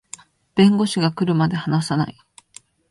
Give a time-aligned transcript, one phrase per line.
[0.55, 2.17] 弁護士が来るまで話さない